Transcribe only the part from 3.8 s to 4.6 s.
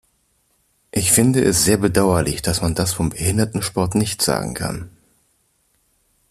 nicht sagen